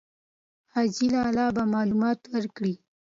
[0.73, 2.73] حاجي لالی به معلومات ورکړي.